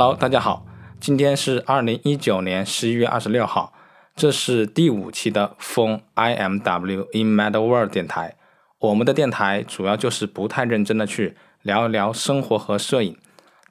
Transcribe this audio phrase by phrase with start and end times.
[0.00, 0.64] Hello，大家好，
[1.00, 3.72] 今天是二零一九年十一月二十六号，
[4.14, 8.36] 这是第五期的风 IMW in Mad World 电台。
[8.78, 13.18] 我们的电台主要就是不太认真的去聊一聊生活和摄影，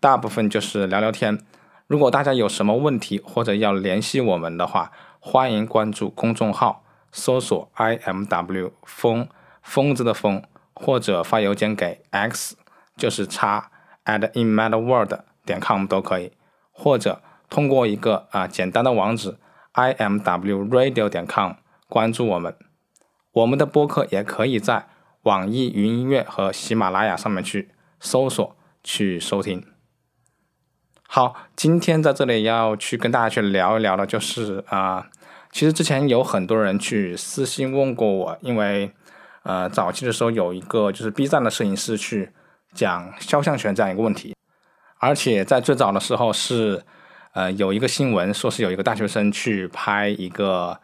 [0.01, 1.39] 大部分就是聊聊天。
[1.87, 4.91] 如果大家有什么问题或者要联系我们的话，
[5.21, 9.29] 欢迎关注公众号，搜索 IMW 风
[9.63, 12.57] 疯子的疯，或者发邮件给 x
[12.97, 13.71] 就是叉
[14.03, 15.21] at in Mad World。
[15.47, 16.31] 点 com 都可以，
[16.71, 19.37] 或者通过一个啊简单的网址
[19.71, 21.53] i m w radio 点 com
[21.87, 22.55] 关注我们。
[23.31, 24.87] 我们的播客也可以在
[25.23, 29.63] 网易云音乐和喜马拉雅上面去搜索去收听。
[31.07, 35.09] 好，今天在这里要去跟大家去聊一聊的，就是啊，
[35.51, 38.91] 其实之前有很多人去私信问过我，因为
[39.43, 42.31] 呃早期的时候有一个就是 B 站的摄影师去
[42.73, 44.33] 讲肖像权这样一个问题。
[44.99, 46.83] 而且在最早的时候是，
[47.33, 50.79] 呃，有一个新闻说是有一个大学生去拍一个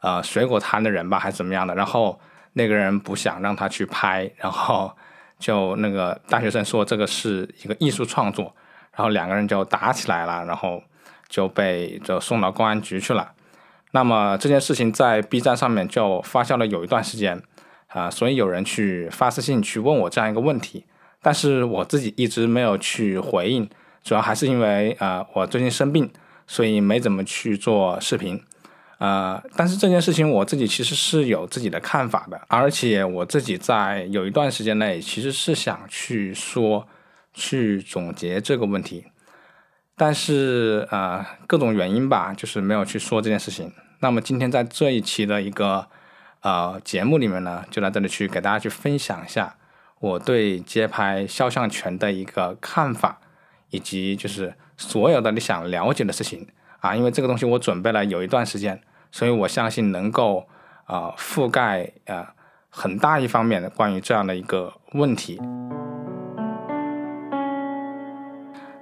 [0.00, 2.18] 呃水果摊的人吧，还是怎么样的，然后
[2.54, 4.90] 那个人不想让他去拍，然后
[5.38, 8.54] 就那个大学生说这个是一个艺术创作，
[8.94, 10.82] 然后两个人就打起来了，然后
[11.28, 13.32] 就被就送到公安局去了。
[13.92, 17.42] 那么这件事情在 B 站上面就发酵了有一段时间
[17.88, 20.86] 啊，所以有人去发私信去问我这样一个问题。
[21.20, 23.68] 但是我自己一直没有去回应，
[24.04, 26.10] 主要还是因为呃我最近生病，
[26.46, 28.40] 所以没怎么去做视频，
[28.98, 36.86] 呃，但是这件事情我自己其实是有自己的看法的，而且我自己在有一段时间内其实是想去说，
[37.34, 39.04] 去总结这个问题，
[39.96, 43.72] 但是呃各种原因吧，就是没有去说这件事情。
[44.00, 45.86] 那么今天在这一期的一个
[46.42, 49.56] 呃节目里面呢，就在这里去给大家去分享一下。
[50.00, 53.20] 我对街拍肖像权的一个看法，
[53.70, 56.46] 以及就是所有的你想了解的事情
[56.80, 60.48] 啊，因为这个东西我准备了有一段时间，所以我相信能够
[60.84, 62.32] 啊覆盖啊
[62.70, 65.40] 很大一方面的关于这样的一个问题。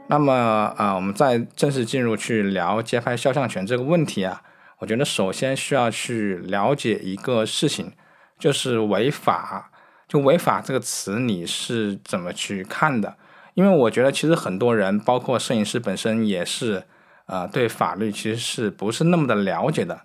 [0.09, 0.34] 那么
[0.77, 4.43] 啊，我们在正式进入去聊街拍肖像权这个问题啊，
[4.81, 7.93] 我觉得首先需要去了解一个事情，
[8.38, 9.72] 就是违法。
[10.09, 13.17] 就违法这个词你是怎么去看的？
[13.55, 16.84] 因为我觉得其实很多人，包括摄影师本身也是，
[17.27, 20.03] 呃，对法律其实是不是那么的了解的。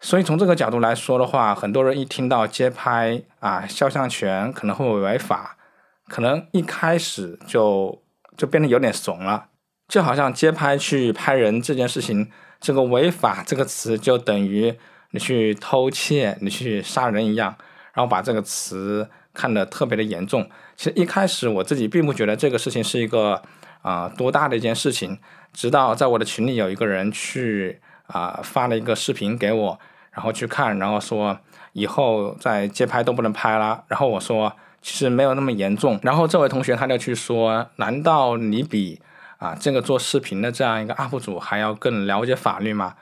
[0.00, 5.56] 所以从这个角度来说的话，很多人一听到街拍啊，肖像权可能会违法，
[6.08, 8.02] 可能一开始就
[8.36, 9.46] 就变得有点怂了，
[9.88, 12.30] 就好像街拍去拍人这件事情，
[12.60, 14.74] 这个违法这个词就等于
[15.12, 17.56] 你去偷窃、你去杀人一样。
[17.94, 20.46] 然后把这个词看得特别的严重。
[20.76, 23.40] 其实一开始我自己并不觉得这个事情是一个
[23.82, 25.18] 啊多大的一件事情，
[25.52, 29.78] 直到在我的群里有一个人去啊发了一个视频给我，
[30.10, 31.38] 然后去看，然后说
[31.72, 33.84] 以后在街拍都不能拍了。
[33.86, 34.52] 然后我说
[34.82, 35.98] 其实没有那么严重。
[36.02, 39.00] 然后这位同学他就去说，难道你比
[39.38, 42.94] 啊这个做视频的这样一个 UP 主还要更了解法律吗？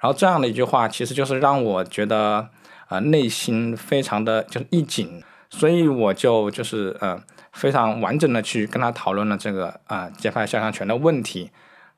[0.00, 2.48] 然后这样的一句话，其实就是让我觉得。
[2.88, 7.22] 啊，内心非常的就是一紧，所以我就就是呃
[7.52, 11.50] 非常完整的去跟他讨论了这个啊街拍肖像权的问题。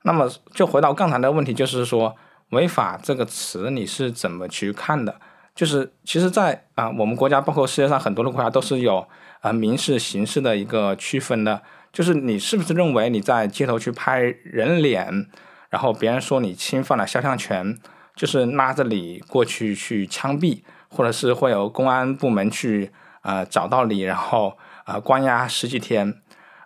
[0.03, 2.17] 那么就回到刚才的问题，就是说
[2.51, 5.21] 违法这个词你是怎么去看的？
[5.55, 9.07] 就是其实，在啊我们国家包括世界上很多的国家都是有
[9.41, 11.63] 啊民事刑事的一个区分的。
[11.93, 15.27] 就是你是不是认为你在街头去拍人脸，
[15.71, 17.77] 然后别人说你侵犯了肖像权，
[18.15, 20.61] 就是拉着你过去去枪毙？
[20.91, 22.91] 或者是会有公安部门去
[23.23, 26.15] 呃找到你，然后啊关押十几天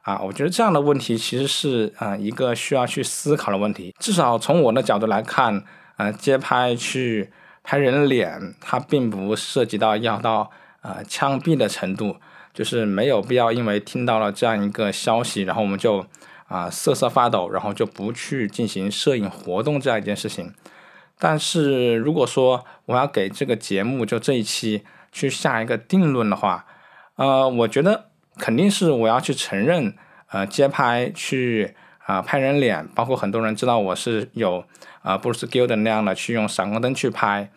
[0.03, 3.95] 啊，我觉得这样的问题其实是呃一个需要去思考的问题。
[3.99, 5.65] 至少从我的角度来看，
[5.97, 7.31] 呃街拍去
[7.63, 10.51] 拍人脸，它并不涉及到要到
[10.83, 12.17] 呃枪毙的程度，
[12.53, 16.05] 就是没有必要因为听到了这样一个消息，然后我们就
[16.49, 20.53] 啊瑟瑟发抖，然后就不去进行摄影活动这样一件事情。
[21.19, 26.67] 但是如果说我要给这个节目就这一期去下一个定论的话，
[27.15, 28.07] 呃，我觉得
[28.37, 29.95] 肯定是我要去承认，
[30.31, 31.75] 呃，街拍去
[32.05, 34.65] 啊拍人脸，包括很多人知道我是有
[35.03, 37.49] 啊布鲁斯· l d 那样的去用闪光灯去拍，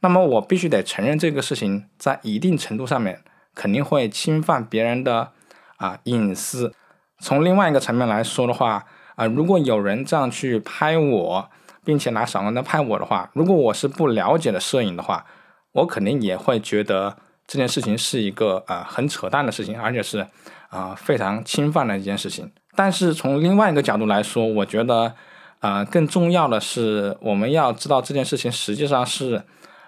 [0.00, 3.22] 那么我必须得承认这个事情在一定程度上面
[3.54, 5.32] 肯定会侵犯别人的
[5.78, 6.74] 啊隐私。
[7.18, 8.84] 从另外一个层面来说的话，
[9.14, 11.50] 啊，如果有人这样去拍我。
[11.86, 15.24] 并且拿闪光灯拍我的话，如果我是不了解的摄影的话，
[15.70, 17.16] 我肯定也会觉得
[17.46, 20.26] 这件事情是一个呃很扯淡的事情，而且是
[20.68, 22.50] 啊非常侵犯的一件事情。
[22.74, 25.14] 但是从另外一个角度来说，我觉得
[25.60, 29.44] 啊更重要的是，我们要知道这件事情实际上是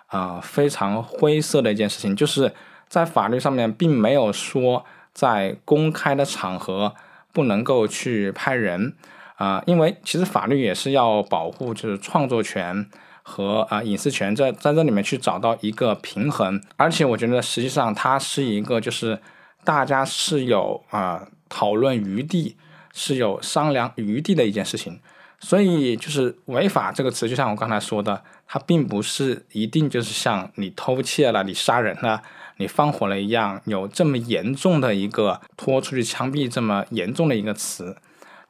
[0.06, 2.54] 啊非常灰色的一件事情，就是
[2.88, 6.94] 在法律上面并没有说在公开的场合
[7.32, 8.94] 不能够去拍人
[9.38, 12.86] 啊，因为其实法律也是要保护就是创作权
[13.22, 16.62] 和啊隐私权，在在这里面去找到一个平衡。
[16.76, 19.18] 而且我觉得实际上它是一个就是
[19.64, 22.56] 大家是有啊讨论余地。
[22.94, 24.98] 是有商量余地的一件事情，
[25.38, 32.20] 所以就是违法这个词，就像我刚才说的，它并不是一定就是像你偷窃了、你杀人了、
[32.56, 37.96] 你放火了一样，有这么严重的一个拖出去枪毙这么严重的一个词。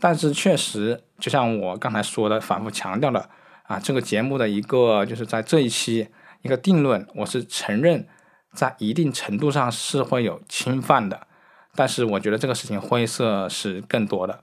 [0.01, 3.29] 但是确实，就像我刚才说的，反复强调的
[3.65, 6.09] 啊，这个节目的一个就是在这一期
[6.43, 8.07] 一个定论，我是承认
[8.53, 11.27] 在一定程度上是会有侵犯的。
[11.75, 14.41] 但是我觉得这个事情灰色是更多的，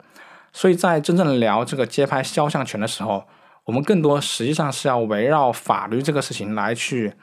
[0.53, 3.27] 所以在真正聊这个街拍肖像权的时候，
[3.65, 7.13] 我们更多实际上是要围绕法律这个事情来去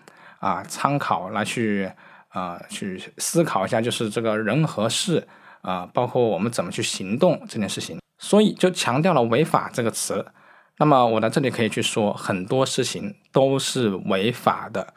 [0.41, 1.91] 啊参考，来去
[2.29, 5.27] 啊去思考一下，就是这个人和事
[5.63, 8.02] 啊，包括我们怎么去行动这件事情。
[8.23, 10.25] 所以就强调了违法这个词。
[10.79, 14.95] 那么我在这里可以去说，很多事情都是违法的。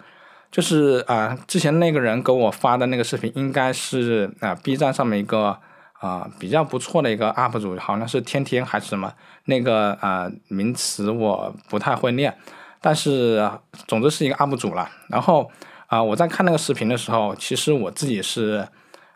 [0.52, 5.58] 就是啊，之前那个人给我发的那个视频，应该是啊 B 站上面一个
[6.00, 9.12] 啊比较不错的一个 UP 主，好像是天天还是什么
[9.46, 12.38] 那个啊名词我不太会念，
[12.80, 13.50] 但是
[13.88, 14.88] 总之是一个 UP 主了。
[15.10, 15.52] 然后
[15.88, 18.66] 啊我在看那个视频的时候，其实我自己是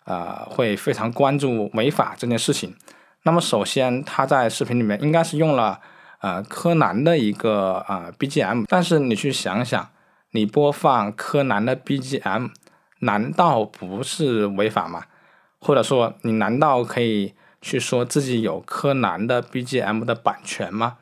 [0.03, 2.75] 啊会非常关注违法这件事情。
[3.23, 5.79] 那么首先他在视频里面应该是用了
[6.21, 9.89] 呃柯南的一个啊 BGM，但是你去想想。
[10.31, 12.51] 你播放柯南的 BGM，
[12.99, 15.05] 难道不是违法吗？
[15.59, 17.33] 或者说，你难道可以
[17.63, 20.97] 去说自己有柯南的 BGM 的版权吗？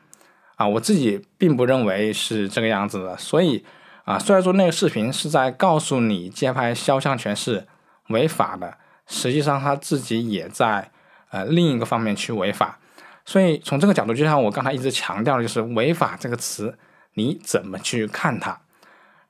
[0.56, 3.18] 啊，我自己并不认为是这个样子的。
[3.18, 3.66] 所以
[4.06, 7.66] 啊，虽然说那个视频是在告诉你街拍肖像权是
[8.08, 10.90] 违法的，实际上他自己也在
[11.30, 12.78] 呃另一个方面去违法。
[13.24, 16.78] 所以从这个角度，就像我刚才一直强调的，就是违法这个词，
[17.14, 18.58] 你怎么去看它？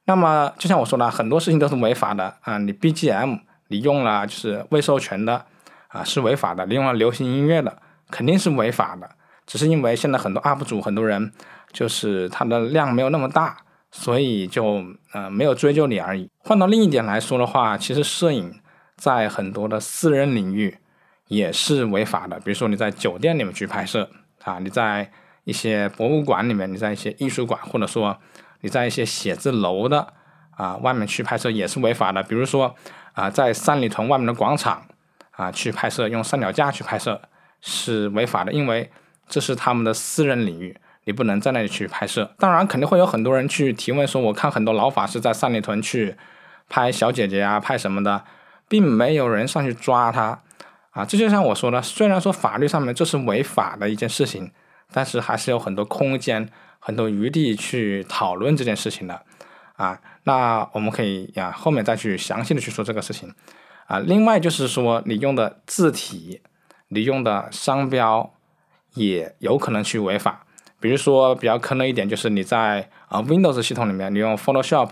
[0.04, 2.56] 那么，就像我说的，很多事情都是违法的啊！
[2.58, 5.44] 你 BGM 你用了就是未授权的
[5.88, 9.10] 啊，是违法的；你用了流行音乐的，肯定是违法的。
[9.46, 11.32] 只是因为现在很多 UP 主很多人
[11.72, 13.56] 就是他的量没有那么大，
[13.90, 16.30] 所以就呃没有追究你而已。
[16.38, 18.60] 换到另一点来说的话，其实摄影
[18.96, 20.78] 在很多的私人领域
[21.28, 22.36] 也是违法的。
[22.40, 24.10] 比如说你在酒店里面去拍摄
[24.42, 25.10] 啊，你在
[25.44, 28.18] 一些博物馆里面，你在一些艺术馆，或者说。
[28.60, 30.14] 你在一些写字楼的
[30.50, 32.74] 啊外面去拍摄也是违法的，比如说
[33.12, 34.84] 啊在三里屯外面的广场
[35.30, 37.22] 啊去拍摄，用三脚架去拍摄
[37.60, 38.90] 是违法的，因为
[39.28, 42.34] 这是他们的私人领域，你不能在那里去拍摄。
[42.36, 46.16] 当然肯定会有很多人去提问说，我看很多老法师在三里屯去
[46.68, 48.24] 拍小姐姐啊，拍什么的，
[48.66, 50.40] 并没有人上去抓他
[50.98, 51.04] 啊。
[51.04, 54.50] 这就像我说的，虽然说法律上面这是违法的一件事情，
[54.92, 56.50] 但是还是有很多空间。
[56.80, 59.22] 很多余地去讨论这件事情的，
[59.74, 63.34] 啊，那我们可以呀后面再去详细的去说这个事情，
[63.88, 66.40] 啊，另外就是说你用的字体，
[66.86, 68.32] 你用的商标
[68.94, 70.46] 也有可能去违法，
[70.78, 74.90] 比如说比较坑的一点就是你在啊 Windows 系统里面，你用 Photoshop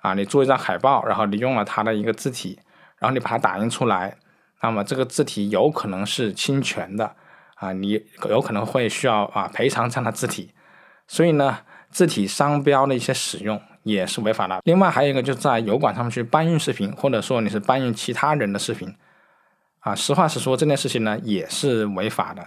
[0.00, 2.58] 啊，你做一张海报，然后你用了它的一个字体，
[2.98, 4.16] 然后你把它打印出来，
[4.62, 7.14] 那么这个字体有可能是侵权的，
[7.54, 10.52] 啊，你有可能会需要啊赔偿这样的字体。
[11.06, 14.60] 所以呢，字体商标的一些使用也是违法的。
[14.64, 18.94] 另外还有一个，就是在油管上面去搬运视频，或者说你是搬运其他人的视频，
[19.80, 22.46] 啊，实话实说，这件事情呢也是违法的。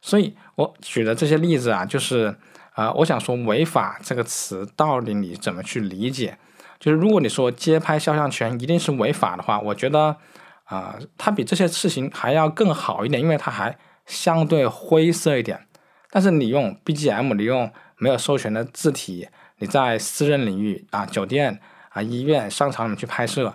[0.00, 2.36] 所以我举的这些例子啊，就是
[2.74, 6.36] 啊，我想说，违法这个词到底你怎么去理解？
[6.78, 10.16] 就是如果你说街拍肖像权一定是违法的话，我觉得
[10.64, 15.66] 啊，它比这些事情还要更好一点，因为它还相对灰色一点。
[16.10, 19.28] 但是你用 BGM，你用没有授权的字体，
[19.58, 23.54] 你在私人领域啊、酒店啊、医院、商场里面去拍摄，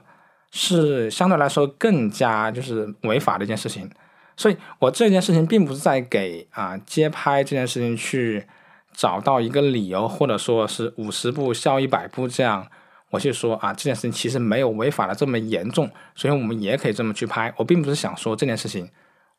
[0.51, 3.89] 是相对来说更加就是违法的一件事情。
[4.35, 8.45] 所以我这件事情并不是在给啊街拍这件事情去
[8.93, 12.67] 找到一个理由，或者说是五十步笑一百步这样，
[13.09, 17.53] 我去说啊这件事情其实没有违法的这么严重，所以我们也可以这么去拍。
[17.57, 18.89] 我并不是想说这件事情，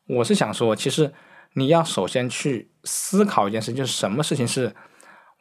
[0.07, 1.11] 我是想说，其实
[1.53, 4.73] 你要首先去思考一件事，就是什么事情是。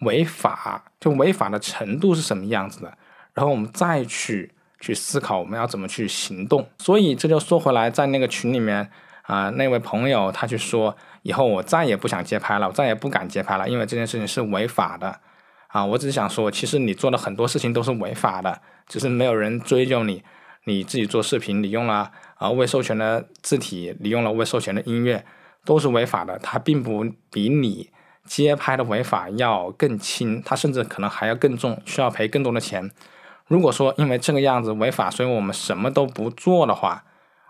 [0.03, 2.97] 违法就违法的程度是什么样子的，
[3.35, 6.67] 然后我们再去去思考我们要怎么去行动。
[6.79, 8.91] 所以这就说回来，在那个群里面
[9.25, 15.21] 啊，那位朋友他去说，以后我再也不想接拍了，我再也不敢接拍了，因为这件事情是违法的。
[15.73, 20.23] 啊，我只是想说，其实你做的很多事情都是违法的，只是没有人追究你。
[20.65, 25.25] 你自己做视频，你用了啊未授权的字体，你用了未授权的音乐，
[25.65, 26.39] 都是违法的。
[26.39, 27.91] 它并不比你
[28.25, 32.91] 街拍的违法要更轻，它甚至可能还要更重，需要赔更多的钱。
[33.47, 37.05] 如果说因为这个样子违法，所以我们什么都不做的话，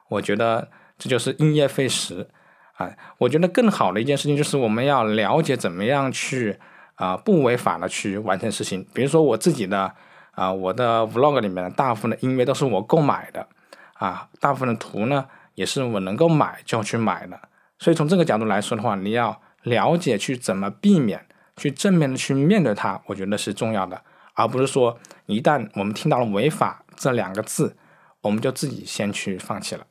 [0.09, 2.29] 我觉得这就是因噎废食
[2.75, 2.93] 啊。
[3.19, 6.59] 我觉得更好的一件事情就是我们要了解怎么样去
[7.01, 8.87] 啊不违法的去完成事情。
[8.93, 9.93] 比如说我自己的。
[10.33, 13.47] 啊，我的 vlog 里面大部分的音乐都是我购买的，
[13.95, 17.39] 啊，大部分的图呢也是我能够买就去买的。
[17.79, 21.27] 所以从这个角度来说的话，你要了解去怎么避免，
[21.57, 24.01] 去正面的去面对它，我觉得是重要的，
[24.35, 27.77] 而不是说一旦我们听到了违法这两个字，
[28.23, 29.85] 我们就自己先去放弃了。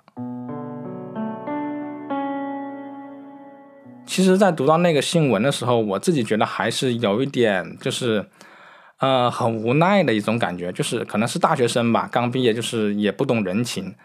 [4.10, 8.26] 其实，在读到那个新闻的时候，我自己觉得还是有一点就是。
[8.98, 13.96] 呃，很无奈的一种感觉，就是可能是大学生吧，刚毕业，就是也不懂人情。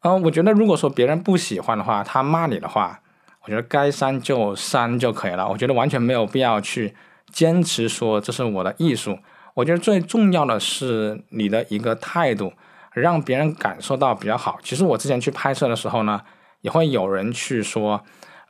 [0.00, 2.98] 嗯，我觉得如果说别人不喜欢的话，他骂你的话，
[3.44, 5.48] 我觉得该删就删就可以了。
[5.48, 6.92] 我觉得完全没有必要去
[7.30, 9.16] 坚持说这是我的艺术。
[9.54, 12.52] 我觉得最重要的是你的一个态度，
[12.94, 14.58] 让别人感受到比较好。
[14.64, 16.20] 其实我之前去拍摄的时候呢，
[16.62, 18.02] 也会有人去说，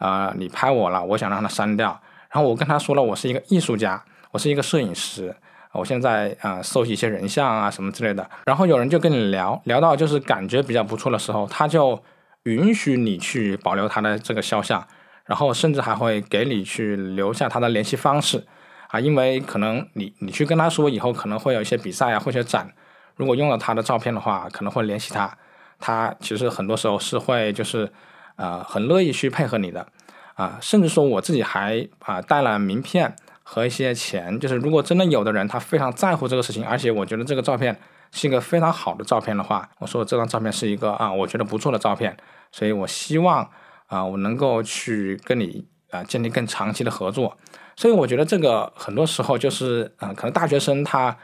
[0.03, 1.99] 呃，你拍我了，我想让他删掉。
[2.29, 5.33] 然后我跟他说了，我是一个艺术家，我是一个摄影师。
[5.71, 12.03] 我现在啊，收集一些人像啊什么之类的，然后有人就跟你聊聊到就是感觉比较不错的时候，他就
[12.43, 14.85] 允许你去保留他的这个肖像，
[15.25, 18.45] 然后甚至还会给你去留下他的联系方式
[18.89, 22.71] 啊，因为可能你你去跟他说以后可能会有一些比赛啊或者展，
[23.15, 25.39] 如果用了他的照片的话，可能会联系他，
[25.79, 27.91] 他其实很多时候是会就是
[28.37, 29.87] 呃很乐意去配合你的
[30.35, 33.15] 啊，甚至说我自己还啊带了名片。
[33.45, 37.77] 和一些钱，就是如果真的有的人他非常在乎这个事情，而且我觉得这个照片
[38.13, 42.17] 是一个非常好的照片的话，我说这张照片是一个啊，我觉得不错的照片，
[42.53, 43.47] 所以我希望
[43.89, 47.37] 啊，我能够去跟你啊建立更长期的合作。
[47.77, 51.15] 所以我觉得这个很多时候就是啊，可能大学生他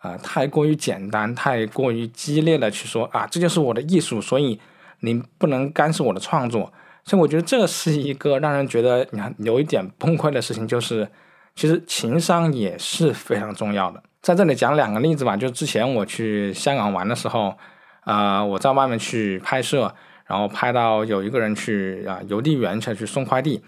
[0.00, 4.60] 啊太过于简单，太过于激烈的去说啊，这就是我的艺术，所以
[5.00, 6.72] 你不能干涉我的创作。
[7.04, 11.08] 所以我觉得这是一个让人觉得你看有一点崩溃的事情，就是。
[11.54, 15.36] 其实情商也是非常重要的，在这里讲两个例子吧。
[15.36, 17.52] 就之前我去香港玩的时候，
[18.04, 19.92] 啊，我在外面去拍摄，
[20.26, 23.60] 然后拍到有一个人去啊邮递员去去送快递，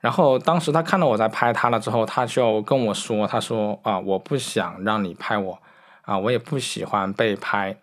[0.00, 5.58] 然后当时他看到我在拍他了之后，他就跟我说，他说啊，我不想让你拍我，
[6.02, 7.74] 啊，我也不喜欢被拍，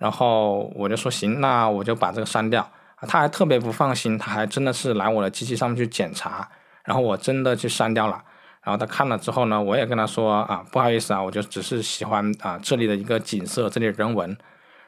[0.00, 2.66] 然后我就说行，那我就把这个删掉。
[3.06, 6.48] 他还特别不放心，他还真的是来我的机器上面去检查，
[6.84, 8.24] 然后我真的去删掉了。
[8.62, 14.28] 然后他看了之后呢，我也跟他说啊，不好意思啊，我就只是喜欢啊这里的一个景色，这里的人文。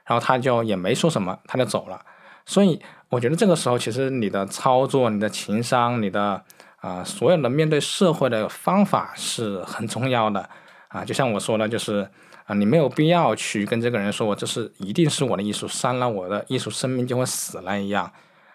[0.05, 2.01] 然后他就也没说什么，他就走了。
[2.45, 6.43] 所以我觉得这个时候，其实你的操作、你的情商、你的
[6.81, 10.49] 啊所有的面对社会的方法是很重要的
[10.89, 11.05] 啊。
[11.05, 12.11] 就像我说的，就是
[12.45, 18.13] 啊，你没有必要去跟这个人说我这是一定是我的艺术，删了我的艺术，生命就会死了一样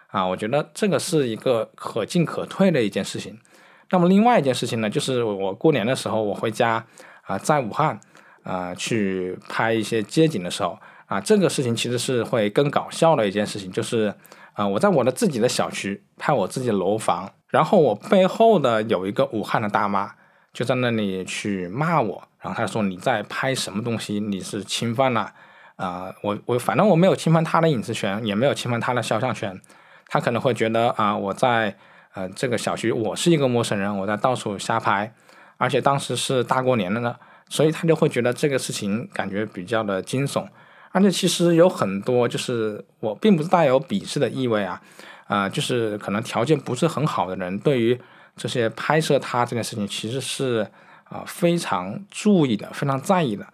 [0.08, 0.26] 啊。
[0.26, 3.40] 我觉得这个是一个可进可退的一件事情。
[3.90, 6.86] 那么另外一件事情呢，就是我过年的时候我回家
[7.22, 7.98] 啊，在武汉
[8.44, 14.14] 啊去拍一些街景的时候啊，这个事情其实是会更搞笑的一件事情，就是
[14.54, 20.12] 啊我在我的自己的小区拍我自己的楼房，然后我背后的有一个武汉的大妈
[20.58, 24.20] 就在那里去骂我，然后他说你在拍什么东西？
[24.20, 25.32] 你是侵犯了
[25.76, 29.62] 啊我我反正我没有侵犯他的隐私权，也没有侵犯他的肖像权，
[30.08, 31.78] 他可能会觉得啊我在。
[32.14, 35.14] 呃，这个小区我是一个陌生人，我在到处瞎拍，
[35.58, 37.16] 而且当时是大过年的呢，
[37.48, 40.48] 所以他就会觉得这个事情感觉比较的惊悚，
[40.92, 44.82] 而且其实有很多就是我并不是带有鄙视的意味啊，
[45.28, 48.00] 啊，就是可能条件不是很好的人，对于
[48.38, 50.66] 这些拍摄他这件事情其实是
[51.04, 53.46] 啊非常注意的，非常在意的，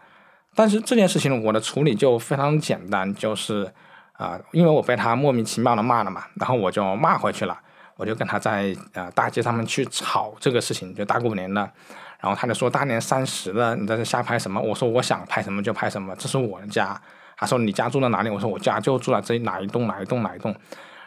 [0.53, 3.71] 但是这件事情我的处理就非常简单，就是
[4.13, 7.59] 啊，因为我被他莫名其妙的骂了嘛，然后我就骂回去了。
[7.95, 11.61] 我就跟他在呃大街上面去吵这个事情，就大过年的，
[12.19, 14.59] 然后他就说大年三十的你在这瞎拍什么？
[14.59, 16.99] 我说我想拍什么就拍什么，这是我的家。
[17.37, 18.31] 他说你家住在哪里？
[18.31, 20.53] 我说我家就住在这哪一栋哪一栋哪一栋。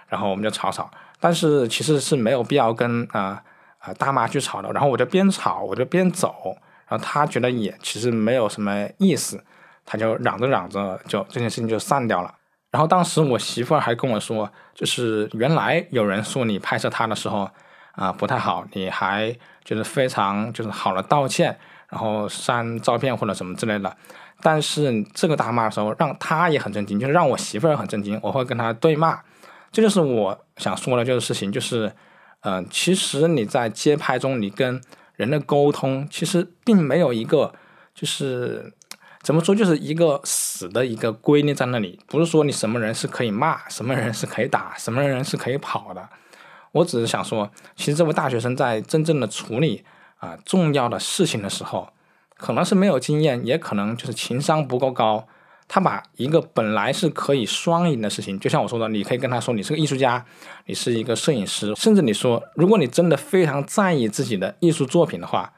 [0.08, 3.42] 然后我们就吵吵，但是其实是没有必要跟啊
[3.86, 4.70] 啊大妈去吵的。
[4.72, 6.56] 然后我就边吵我就边走，
[6.88, 9.42] 然后他觉得也其实没有什么意思，
[9.84, 12.34] 他就嚷着嚷着就这件事情就散掉了。
[12.72, 17.48] 然后当时我媳妇儿还跟我说，就是原来有人说你拍摄她的时候
[17.92, 21.56] 啊不太好，你还就是非常就是好了道歉，
[21.88, 23.96] 然后删照片或者什么之类的。
[24.42, 28.20] 但是这个大妈的时候，让她也很震惊，就是让我媳妇儿很震惊。
[28.22, 29.18] 我会跟她对骂，
[29.72, 31.90] 这就是我想说的就是事情，就是
[32.48, 34.80] 嗯，其实你在街拍中，你跟
[35.16, 37.52] 人的沟通其实并没有一个，
[37.92, 38.72] 就是
[39.20, 41.98] 怎么说，就是一个死的一个规律在那里。
[42.06, 46.08] 不是说你什么人是可以骂，什么人是可以打，什么人是可以跑的。
[46.70, 49.84] 我只是想说，其实这位大学生在真正的处理
[50.18, 51.88] 啊重要的事情的时候，
[52.36, 55.26] 可能是没有经验，也可能就是情商不够高。
[55.68, 60.24] 他把一个本来是可以双赢的事情，就像我说的，你可以跟他说你是个艺术家，
[60.66, 65.52] 你是一个摄影师，甚至你说，如果你真的非常在意自己的艺术作品的话，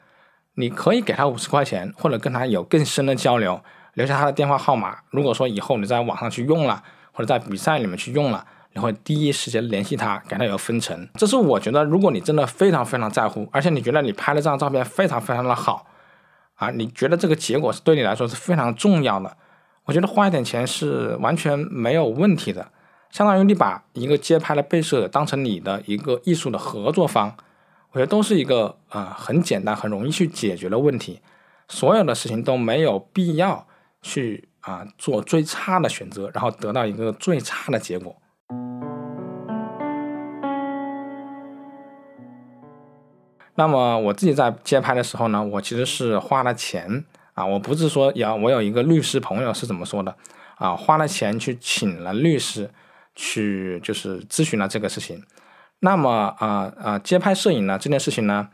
[0.55, 3.61] 你可以给他五十块钱，或者跟他有更深的交流，
[3.93, 4.97] 留下他的电话号码。
[5.11, 11.07] 如果说以后你在网上去用了，或者在比赛里面去用了，你会第一时间联系他，给他有分成。
[11.13, 15.85] 这是我觉得，如果你真的非常非常在乎，而且你觉得你拍的这张照片非常非常的好，
[16.55, 19.37] 啊，你觉得这个结果是对你来说是非常重要的。
[19.89, 22.71] 我觉得花一点钱是完全没有问题的，
[23.09, 27.35] 相当于你把一个街拍的被摄当成你的一个艺术的合作方，
[27.91, 31.21] 我觉得都是一个啊很简单、很容易去解决的问题。
[31.67, 33.65] 所有的事情都没有必要
[34.03, 38.15] 去啊做最差的选择，然后得到一个最差的结果。
[43.55, 47.05] 那么我自己在街拍的时候呢，我其实是花了钱。
[47.39, 50.13] 啊，我不是说要我有一个律师朋友是怎么说的
[50.57, 50.75] 啊？
[50.75, 52.69] 花了钱去请了律师，
[53.15, 55.23] 去就是咨询了这个事情。
[55.79, 58.49] 那么啊啊，街拍摄影呢这件事情呢，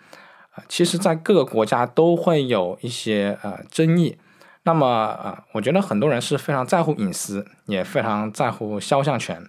[0.70, 4.20] 其实在各个国家都会有一些呃争议。
[4.62, 9.44] 那么啊，我觉得很多人是非常在乎隐私，也非常在乎肖像权。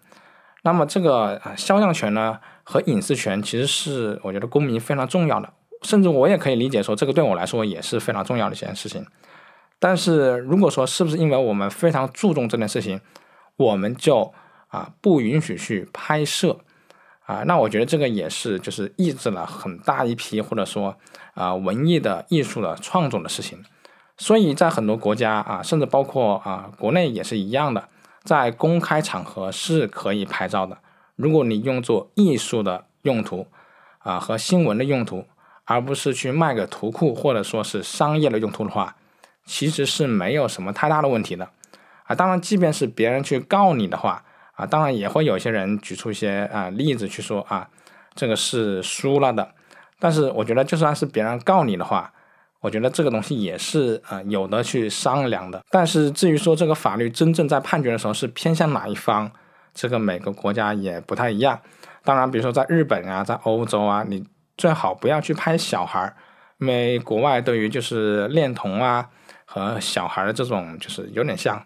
[0.63, 5.53] 那么这个啊肖像权呢和隐私权其实是我觉得公民非常重要的，
[5.87, 9.07] 甚至我也可以理解说这个对我来说也是非常重要的一件事情。
[9.79, 13.01] 但是如果说是不是因为我们非常注重这件事情，
[13.57, 14.33] 我们就
[14.67, 16.59] 啊不允许去拍摄
[17.27, 17.45] 啊？
[17.47, 20.97] 那我觉得这个也是就是抑制了很大一批或者说
[21.35, 23.65] 啊文艺的艺术的创作的事情。
[24.19, 27.89] 所以在很多国家啊，甚至包括啊国内也是一样的，
[28.25, 30.79] 在公开场合是可以拍照的。
[31.15, 33.47] 如果你用作艺术的用途
[33.99, 35.27] 啊和新闻的用途，
[35.67, 38.97] 而不是去卖个图库或者说是商业的用途的话。
[39.49, 41.49] 其实是没有什么太大的问题的，
[42.03, 44.25] 啊，当然，即便是别人去告你的话，
[44.57, 47.69] 啊，当然也会有些人举出一些啊例子去说啊，
[48.17, 49.49] 这个是输了的。
[50.01, 52.13] 但是我觉得，就算是别人告你的话，
[52.59, 55.63] 我觉得这个东西也是啊有的去商量的。
[55.71, 59.31] 但是至于说这个法律真正在判决的时候是偏向哪一方，
[59.73, 61.61] 这个每个国家也不太一样。
[62.03, 64.27] 当然，比如说在日本啊，在欧洲啊，你
[64.57, 66.17] 最好不要去拍小孩儿，
[66.59, 69.09] 因为国外对于就是恋童啊。
[69.49, 71.65] 和小孩的这种就是有点像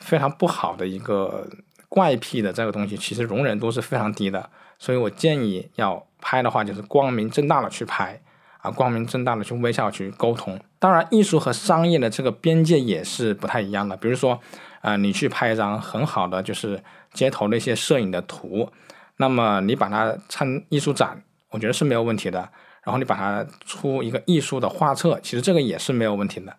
[0.00, 1.46] 非常不好的一个
[1.88, 4.48] 怪癖的这个东西，其实容忍度是非常低的。
[4.78, 8.22] 所以我建议要拍的话，就是光明正大的去拍
[8.62, 10.58] 啊，光明正大的去微笑去沟通。
[10.78, 13.96] 当然，艺术和商业的这个边界也是不太一样的。
[13.96, 14.40] 比如说，
[14.80, 18.70] 啊，你去拍一张很好的就是街头的一些摄影的图，
[19.16, 22.48] 那么你把它参艺术展，我觉得是没有问题的。
[22.84, 26.56] 然后你把它出一个艺术的画册，其实这个也是没有问题的。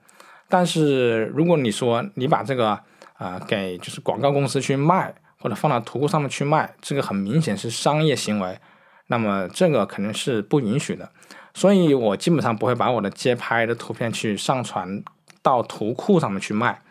[0.50, 2.78] 但是如果你说你把这个
[3.14, 8.60] 啊给就是广告公司去卖，或者放到图库上面去卖，这个很明显是商业行为，
[9.08, 11.10] 那么这个肯定是不允许的。
[11.54, 15.02] 所以我基本上不会把我的街拍的图片去上传
[15.42, 16.82] 到图库上面去卖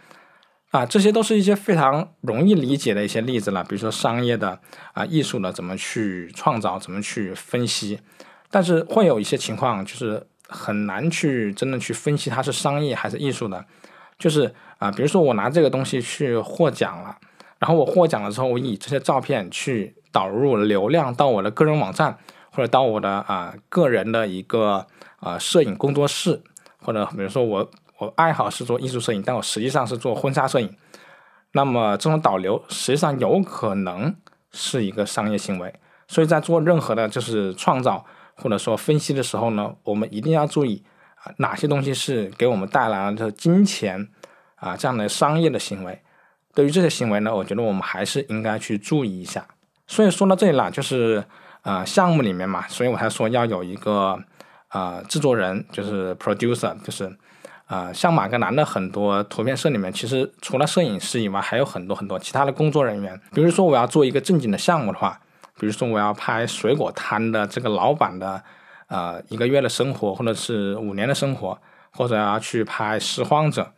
[0.76, 0.86] 啊。
[0.86, 4.60] 这些都是一些非常容易理解的一些例子了，比如说商业的
[4.92, 8.00] 啊、艺术的怎么去创造、怎么去分析。
[8.50, 10.26] 但是会有一些情况就是。
[10.48, 13.64] 很难去真的去分析它是商业还是艺术的，
[14.16, 17.16] 就是啊，比如说我拿这个东西去获奖了，
[17.58, 22.16] 然后我获奖了之后，我以这些照片去导入流量到我的个人网站，
[22.52, 24.86] 或者到我的啊个人的一个
[25.18, 26.40] 啊摄影工作室，
[26.78, 30.76] 或者比如说我我爱好是做艺术摄影，但我实际上是做婚纱摄影，
[31.52, 34.14] 那么这种导流实际上有可能
[34.52, 35.74] 是一个商业行为，
[36.08, 38.04] 所以在做任何的就是创造。
[38.38, 40.84] 或者说分析的时候呢，我们一定要注意
[41.22, 44.10] 啊，哪些东西是给我们带来了金钱
[44.56, 46.02] 啊这样的商业的行为。
[46.54, 49.48] 对于这些行为呢，我觉得我们还是应该去注意一下。
[49.86, 51.24] 所以说到这里了，就是
[51.62, 54.22] 啊项目里面嘛，所以我才说要有一个
[54.68, 57.10] 啊制作人，就是 producer，就是
[57.66, 63.20] 啊，像马格南的很多图片社里面，其实除了摄影师以外，还有很多很多其他的工作人员。
[63.32, 65.20] 比如说，我要做一个正经的项目的话，
[65.58, 68.40] 比如说我要拍水果摊的这个老板的
[68.88, 71.58] 呃一个月的生活，或者是五年的生活，
[71.90, 73.72] 或者要去拍拾荒者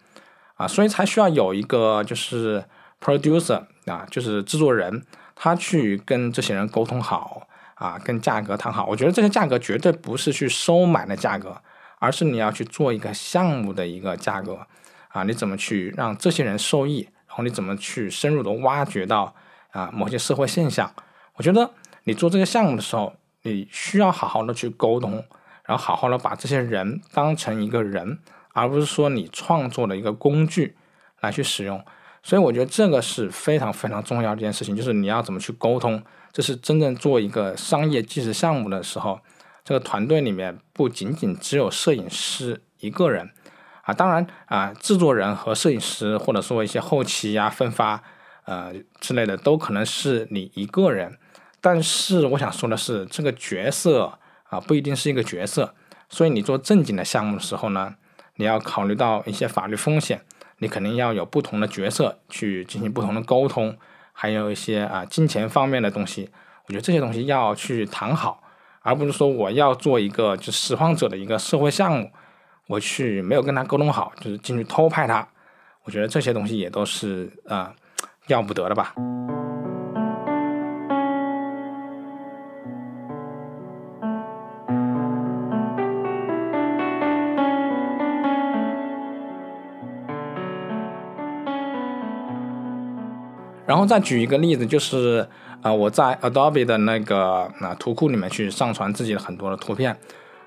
[0.57, 2.63] 啊，所以才需要有一个就是
[3.03, 5.03] producer 啊，就是制作人，
[5.35, 7.45] 他去跟这些人沟通好。
[7.79, 11.57] 啊，跟价格谈好，我觉得这些价格绝对不是去收买的价格，
[11.99, 14.67] 而是你要去做一个项目的一个价格。
[15.09, 17.09] 啊，你怎么去让这些人受益？
[17.27, 19.35] 然后你怎么去深入的挖掘到
[19.71, 20.93] 啊某些社会现象？
[21.35, 21.71] 我觉得
[22.05, 25.25] 你做这个项目的时候，你需要好好的去沟通，
[25.65, 28.19] 然后好好的把这些人当成一个人，
[28.53, 30.77] 而不是说你创作的一个工具
[31.21, 31.83] 来去使用。
[32.23, 36.03] 所以我觉得这个是非常非常重要的一件事情，就是你要怎么去沟通。
[36.33, 39.21] 这是真正做一个商业纪实项目的时候，
[39.69, 43.31] 这个团队里面不仅仅只有摄影师一个人
[43.83, 48.03] 啊，当然啊，制作人和摄影师或者说一些后期呀、分发
[48.47, 51.19] 呃之类的都可能是你一个人。
[51.61, 55.75] 但是我想说的是，这个角色啊不一定是一个角色，
[56.09, 57.97] 所以你做正经的项目的时候呢，
[58.37, 60.25] 你要考虑到一些法律风险，
[60.61, 63.77] 你肯定要有不同的角色去进行不同的沟通。
[64.15, 66.31] 还有一些啊金钱方面的东西，
[66.69, 68.43] 我觉得这些东西要去谈好，
[68.83, 72.11] 而不是说我要做一个就拾荒者的一个社会项目，
[72.67, 75.27] 我去没有跟他沟通好，就是进去偷拍他，
[75.85, 77.75] 我觉得这些东西也都是啊
[78.27, 78.95] 要不得的吧。
[93.69, 95.29] 然后再举一个例子，就是
[95.61, 99.95] 呃，我在 Adobe 的那个啊图库里面去上传自己的很多的图片。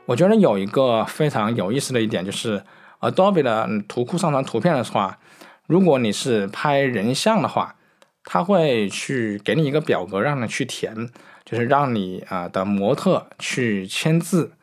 [0.07, 2.63] 我觉得有一个非常有意思的一点，就是
[2.99, 5.19] Adobe 的图库上传图片的话，
[5.67, 7.75] 如果你是拍人像的话，
[8.23, 11.07] 它会去给你一个表格让你去填，
[11.45, 14.53] 就是让你啊的模特去签字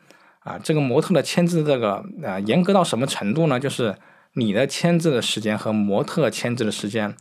[0.40, 0.58] 啊。
[0.60, 3.60] 这个模特的签字这个呃严格到什么程度呢？
[3.60, 3.94] 就是
[4.32, 7.14] 你的签字的时间和模特签字的时间。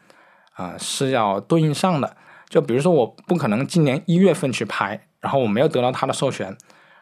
[0.57, 2.17] 啊，是要对应上的。
[2.49, 6.57] 就比如说，我不可能今年一月份去拍，然后我没有得到他的授权，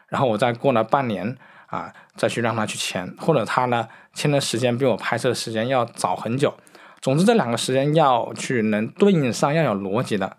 [0.08, 6.52] 然后我再过了半年啊，再去让他去签，或者他呢签的时间比我拍摄的时间要早很久。
[7.00, 10.36] 总之，这两个时间要去能对应上，要有逻辑的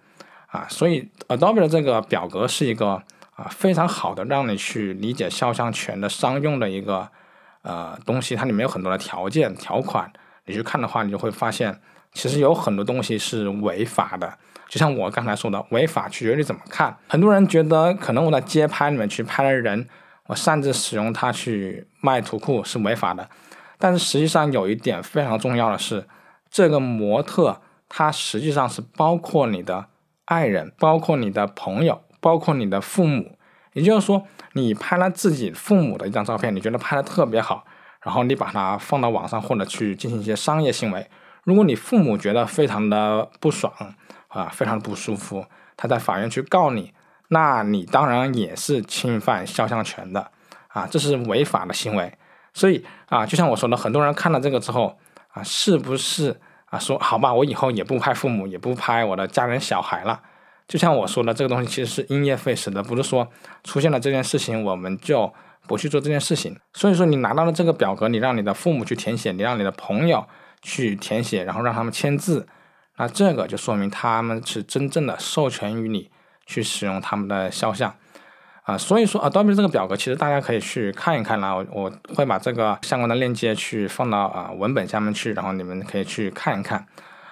[0.47, 0.67] 啊。
[0.69, 3.01] 所以，Adobe 的这个表格是一个
[3.35, 7.07] 啊非常好的让你去理解肖像权的商用的一个
[7.61, 8.35] 呃东西。
[8.35, 10.11] 它里面有很多的条件条款，
[10.45, 11.79] 你去看的话，你就会发现。
[12.17, 14.27] 其实有很多东西是违法的，
[14.67, 16.97] 就像我刚才说的，违法取决于你怎么看。
[17.07, 19.87] 很多人觉得可能我在街拍里面去拍了人，
[20.25, 23.29] 我擅自使用它去卖图库是违法的。
[23.77, 26.07] 但是实际上有一点非常重要的是，
[26.49, 29.85] 这个模特他实际上是包括你的
[30.25, 33.37] 爱人，包括你的朋友，包括你的父母。
[33.73, 37.63] 也就是说，你拍了自己父母的一张照片，你觉得拍的特别好，
[38.01, 41.07] 然后你把它放到网上或者去进行一些商业行为。
[41.47, 43.73] 如果你父母觉得非常的不爽
[44.27, 45.45] 啊，非常的不舒服，
[45.77, 46.91] 他在法院去告你，
[47.29, 50.29] 那你当然也是侵犯肖像权的
[50.67, 52.13] 啊，这是违法的行为。
[52.53, 54.97] 所以啊，就像我说的，很多人看了这个之后
[55.29, 60.19] 啊，是不是啊说好吧，我以后也不拍父母，也不拍我的家人小孩了？
[60.67, 63.25] 就像我说的，这个东西其实是因噎废食的，不是说
[63.63, 65.33] 出现了这件事情我们就
[65.65, 66.59] 不去做这件事情。
[66.73, 70.27] 所以说，你拿到了这个表格，你让你的父母去填写，你让你的朋友。
[70.67, 72.45] 去填写，然后让他们签字，
[72.97, 76.11] 那这个就说明他们是真正的授权于你
[76.45, 77.95] 去使用他们的肖像
[78.63, 78.77] 啊。
[78.77, 81.55] 所以说，Adobe 这个表格其实大家可以去看一看啦。
[81.55, 86.85] 我我会把这个相关的链接去放到啊文本下面去，然后你们可以去看一看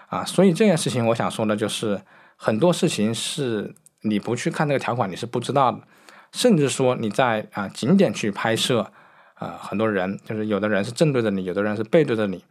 [0.07, 0.23] 啊。
[0.23, 1.99] 所以这件事情我想说的就是，
[2.37, 5.79] 很多事情是你不去看这个条款你是不知道的，
[6.31, 8.93] 甚至说你在啊景点去拍摄
[9.33, 12.45] 啊，很多人就是有的人是正对着你，有的人是背对着你。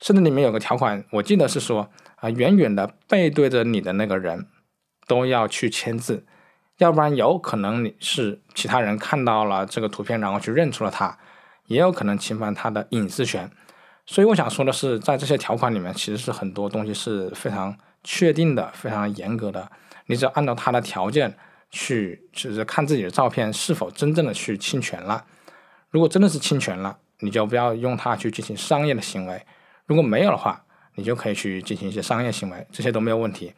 [0.00, 4.46] 甚至里面有个条款，我记得是说啊，远远的背对着你的那个人
[5.06, 6.24] 都要去签字，
[6.78, 11.18] 要不然有可能你是其他人看到了这个图片，然后去认出了他，
[11.66, 13.50] 也有可能侵犯他的隐私权。
[14.06, 19.70] 所以我想说的是，在这些条款里面，其实是很多东西是非常确定的、非常严格的。
[20.06, 21.36] 你只要按照他的条件
[21.70, 25.24] 去，就是看自己的照片是否真正的去侵权了。
[25.90, 29.44] 如果真的是侵权了，你就不要用它去进行商业的行为。
[29.90, 33.52] 如果没有的话，你就可以去进行一些商业行为，这些都没有问题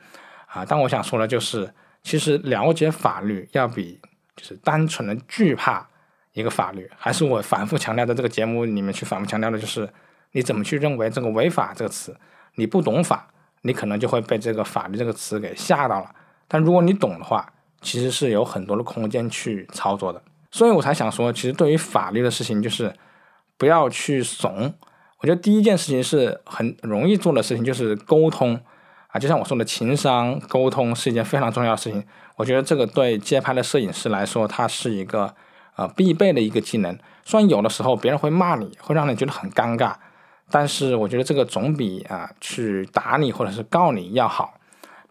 [0.47, 0.65] 啊。
[0.67, 1.71] 但我想说的就是，
[2.03, 4.01] 其实了解法律要比
[4.35, 5.87] 就是单纯的惧怕
[6.33, 9.87] 一个法律，还是我反复强调的这个节目里面去反复强调的，就是
[10.31, 12.17] 你怎么去认为这个违法这个词？
[12.55, 13.29] 你不懂法，
[13.61, 16.15] 你可能就会被这个法律这个词给吓到了。
[16.49, 20.23] 但如果你懂的话，其实是有很多的空间去操作的。
[20.51, 22.91] 所以我才想说，其实对于法律的事情，就是
[23.59, 24.75] 不要去怂。
[25.23, 28.61] 我觉得第一件事情是很容易做的事情，就是沟通
[29.07, 32.05] 啊，就像我说的，情商沟通是一件非常重要的事情。
[32.37, 35.33] 我觉得这个对街拍的摄影师来说，它是一个
[35.77, 36.99] 呃必备的一个技能。
[37.25, 39.95] 虽然有的时候别人会骂你，会让你觉得很尴尬，
[40.51, 44.55] 但是我觉得这个总比啊去打你或者是告你要好。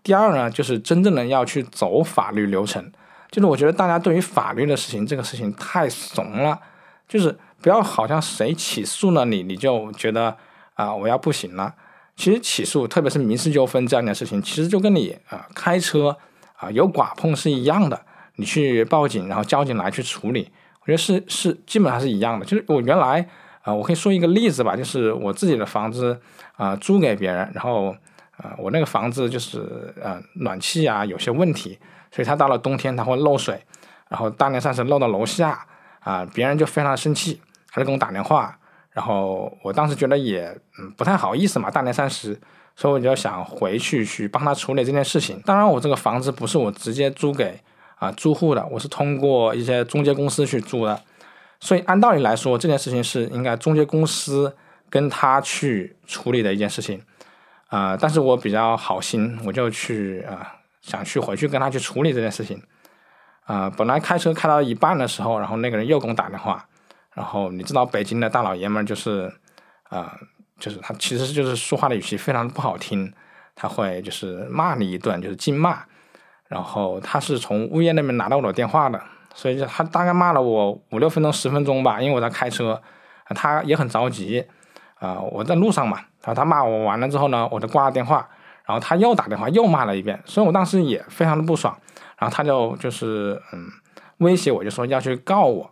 [0.04, 2.92] 第二呢，就是真正的要去走法律流程，
[3.30, 6.60] 就是我觉得大家对于法律的事情，这个事情太怂了，
[7.08, 10.36] 就是不要好像谁起诉了你，你就觉得
[10.74, 11.76] 啊我要不行了。
[12.16, 16.18] 其实起诉，特别是民事纠纷这样的事情，其实就跟你啊开车
[16.58, 18.00] 啊有剐碰是一样的，
[18.36, 20.52] 你去报警，然后交警来去处理。
[20.82, 23.28] 我觉得是是基本上是一样的，就是我原来
[23.62, 26.20] 啊，我可以说一个例子吧，就是我自己的房子
[26.58, 27.96] 啊租给别人，然后
[28.38, 31.78] 啊我那个房子就是呃暖气啊有些问题，
[32.12, 33.64] 所以它到了冬天它会漏水，
[34.10, 35.66] 然后大年三十漏到楼下
[36.00, 37.40] 啊，别人就非常生气，
[37.72, 38.60] 他就给我打电话，
[38.92, 42.40] 然后我当时觉得也嗯不太好意思嘛，大年三十，
[42.76, 45.42] 所以我就想回去去帮他处理这件事情。
[45.46, 47.60] 当然我这个房子不是我直接租给。
[48.02, 51.00] 啊，租户的我是通过一些中介公司去租的，
[51.60, 54.58] 所以按道理来说，这件事情是应该中介公司
[54.90, 57.00] 跟他去处理的一件事情，
[57.68, 62.60] 啊，但是我比较好心，我就去啊，想去回去跟他去处理这件事情，
[63.46, 66.68] 啊，本来开车开到一半的时候，然后那个人又给我打电话，
[67.14, 69.34] 然后你知道北京的大老爷们就是，
[69.90, 70.18] 啊，
[70.60, 73.14] 就是他其实就是说话的语气非常不好听，
[73.56, 75.84] 他会就是骂你一顿，就是净骂。
[76.48, 79.02] 然后他是从物业那边拿到我的电话的，
[79.34, 82.82] 所以就他大概骂了我五六分钟、十分钟吧，因为我在开车，
[83.30, 84.46] 他也很着急，
[85.00, 88.28] 啊，我在路上嘛，然后他骂我完了之后呢，我就挂了电话，
[88.66, 91.74] 然后他又打电话又骂了一遍，所以我当时也非常的不爽，
[92.18, 93.70] 然后他就就是嗯
[94.18, 95.70] 威胁我，就说要去告我，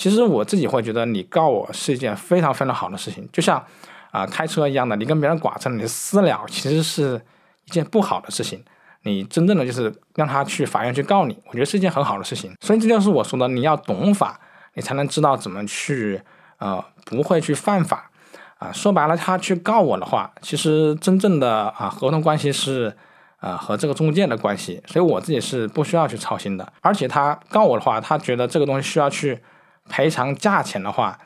[0.00, 3.62] 其实我自己会觉得你告我是一件非常非常好的事情，就像
[4.10, 7.20] 啊开车一样的，你跟别人剐蹭，你私了，其实是
[7.66, 8.64] 一件不好的事情。
[9.02, 12.50] 你真正的就是让他去法院去告你，我觉得是一件很好的事情。
[12.62, 14.40] 所以这就是我说的，你要懂法，
[14.72, 16.22] 你才能知道怎么去，
[16.56, 18.10] 呃，不会去犯法。
[18.56, 22.96] 啊，说白了，他去告我的话，其实真正的啊合同关系是，
[23.40, 26.72] 呃，和这个中介的关系，所以我自己是不需要去操心的。
[26.80, 29.38] 而且他告我的话，他觉得这个东西需要去
[29.90, 31.18] 赔偿价钱的话，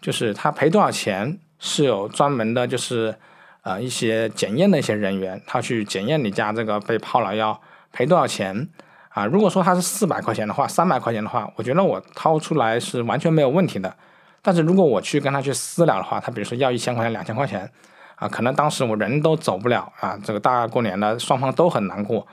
[0.00, 3.16] 就是他赔多少钱是有专门的，就是。
[3.64, 7.60] 呃，一些检验的一些人员，他去检验你家这个被泡了要
[7.92, 8.68] 赔多少钱
[9.10, 9.24] 啊？
[9.24, 13.94] 如果说他是四百块钱的话，三百块钱的话，我觉得我掏出来是完全没有问题的。
[14.42, 17.70] 但是如果我去跟他去私了的话，他比如说要一千块钱、两千块钱
[18.16, 20.18] 啊，可能当时我人都走不了啊。
[20.24, 22.26] 这个大过年的，双方都很难过。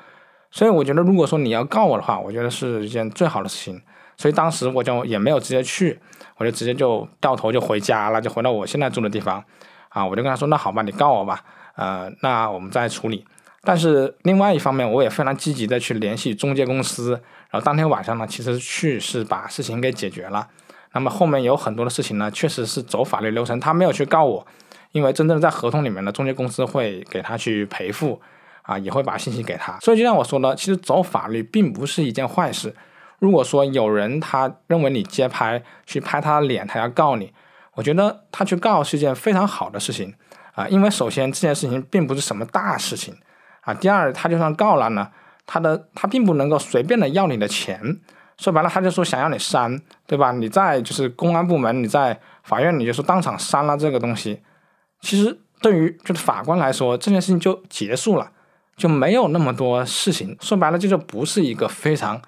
[0.50, 3.80] 所以我觉得，如果说你要告我的话，我觉得是一件最好的事情。
[4.20, 5.98] 所以当时我就也没有直接去，
[6.36, 9.42] 我就直接就掉头就回家了，就回到我现在住的地方。
[9.88, 11.42] 啊，我就跟他说，那好吧，你告我吧，
[11.78, 13.26] 呃，那我们再处理。
[13.64, 17.14] 但是另外一方面，我也非常积极的去联系中介公司，
[17.50, 20.50] 然后当天晚上呢，其实去是把事情给解决了。
[20.92, 24.46] 那么后面有很多的事情呢，确实是走法律流程，他没有去告我，
[24.92, 28.22] 因为真正在合同里面的中介公司会给他去赔付，
[28.64, 29.80] 啊，也会把信息给他。
[29.80, 32.76] 所以就像我说的，其实走法律并不是一件坏事。
[33.20, 37.34] 如果说有人他认为你街拍去拍他的脸，他要告你。
[37.76, 40.14] 我觉得他去告是一件非常好的事情
[40.54, 43.16] 啊，因为首先这件事情并不是什么大事情
[43.62, 43.74] 啊。
[43.74, 45.10] 第二，他就算告了呢，
[45.46, 48.00] 他的他并不能够随便的要你的钱。
[48.38, 50.32] 说白了，他就说想要你删，对吧？
[50.32, 54.42] 你在就是公安部门，你在法院，你就说当场删了这个东西。
[55.02, 58.32] 其实对于就是法官来说，这件事情就结束了，
[58.78, 60.38] 就没有那么多事情。
[60.40, 62.22] 说白了，这就不是一个非常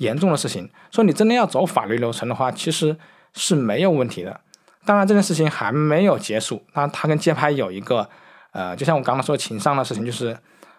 [0.00, 0.68] 严重的事情。
[0.90, 2.96] 说你真的要走法律流程的话，其实
[3.32, 4.40] 是没有问题的。
[4.84, 6.64] 当然，这件事情还没有结束。
[6.74, 8.08] 那他跟街拍有一个，
[8.52, 10.36] 呃，就像我刚刚说情商的事情，就是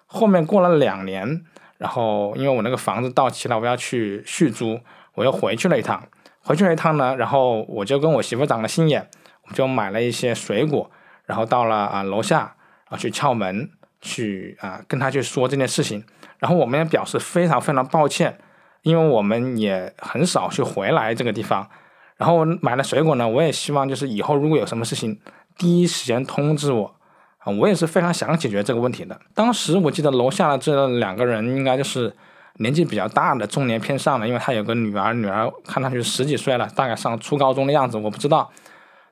[0.07, 1.45] 后面过了两年，
[1.77, 4.79] 然后因为我那个房子到期了，我要去续租，
[5.13, 6.03] 我又回去了一趟。
[6.43, 9.07] 回去了一趟呢，然后我就跟我媳妇长了心眼，
[9.47, 10.89] 我就买了一些水果，
[11.25, 13.69] 然后到了啊楼下，然后去敲门，
[14.01, 16.03] 去啊跟他去说这件事情。
[16.39, 18.39] 然后我们也表示非常非常抱歉，
[18.83, 21.67] 因为我们也很少去回来这个地方。
[22.17, 25.19] 然后买了水果呢，我也希望就是以后如果有什么事情，
[25.57, 26.95] 第一时间通知我
[27.39, 29.19] 啊，我也是非常想解决这个问题的。
[29.33, 32.15] 当时我记得楼下的这两个人应该就是
[32.57, 38.51] 年纪比较大的中年偏上的，因为他有个女儿，女儿看上去十几岁了，大概上初高中的样子，我不知道。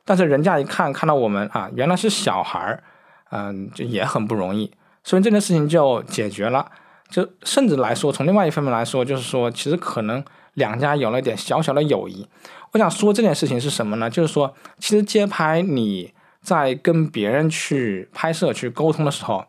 [0.06, 2.84] 但是人家一看看到我们啊，原来是小孩儿，
[3.32, 4.72] 嗯，就也很不容易，
[5.04, 6.72] 所以这件事情就解决了。
[7.10, 12.28] 就甚至来说，从另外一方面来说，就是说，其实可能两家有了一点小小的友谊。
[12.72, 14.10] 我想说这件事情是什么呢？
[14.10, 19.46] 就是说，其实街拍你在跟别人去拍摄、去沟通的时候，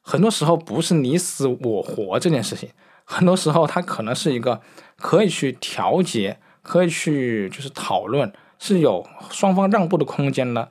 [0.00, 2.70] 很多时候不是你死我活这件事情，
[3.04, 4.60] 很多时候它可能是一个
[4.96, 10.68] 可以去调节、可以去就是讨论，是有双方让步的空间的。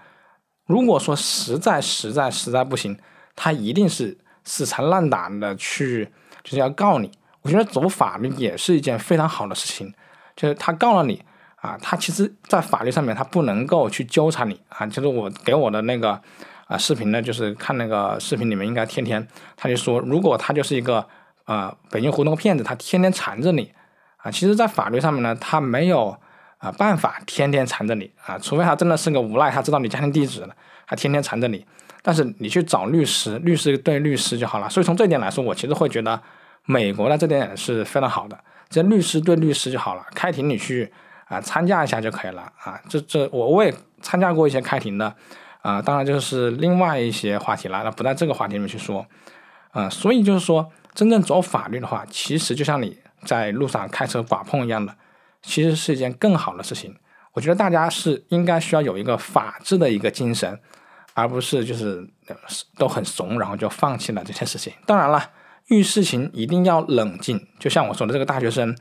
[0.67, 2.97] 如果说实在、实在、实在不行，
[3.35, 6.09] 他一定是死缠烂打的去。
[6.43, 7.09] 就是要告你，
[7.41, 9.91] 我觉得走法律也是一件非常好的事情。
[10.35, 11.19] 就是他告了你
[11.55, 14.85] 啊，他其实在法律上面他不能够去纠缠你啊。
[14.85, 16.21] 就是我给我的那个
[16.67, 19.27] 啊视频呢，就是看那个视频里面应该天天
[19.57, 21.03] 他就说，如果他就是一个
[21.45, 23.73] 啊北京胡同骗子，他天天缠着你
[24.17, 26.15] 啊，其实，在法律上面呢，他没有
[26.59, 30.55] 啊办法天天缠着你啊，除非他真的是个无赖，他知道你家庭地址了，
[30.85, 31.65] 他天天缠着你。
[32.07, 34.69] 但是你去找律师，律师对律师就好了。
[34.69, 36.21] 所以从这点来说，我其实会觉得
[36.65, 38.39] 美国的这点是非常好的，
[38.69, 40.05] 这律师对律师就好了。
[40.13, 40.93] 开庭你去
[41.25, 42.79] 啊参加一下就可以了啊。
[42.87, 45.11] 这这我我也参加过一些开庭的
[45.63, 49.03] 啊，当然就是另外一些话题了，那不在这个话题里面去说。
[49.71, 54.95] 啊，所以就是说，真正走法律的话，其实就像你在路上开车剐碰一样的，
[55.41, 56.95] 其实是一件更好的事情。
[57.33, 60.59] 我觉得大家是应该需要有一个法治的一个精神。
[61.15, 62.05] 而不是就是
[62.77, 64.73] 都很怂，然后就放弃了这件事情。
[64.85, 65.31] 当然了，
[65.67, 67.47] 遇事情一定要冷静。
[67.57, 68.77] 就像我说的，这个大学生，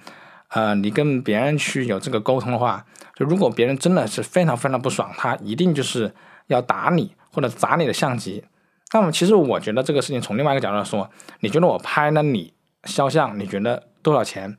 [0.48, 6.12] 呃，你跟别人去有这个沟通的话，就如果别人真的是非常非常不爽，他一定就是
[6.48, 8.44] 要打你或者砸你的相机。
[8.92, 14.58] 那么，其实我觉得这个事情从另外一个角度来说，你觉得我拍了你肖像，你觉得多少钱？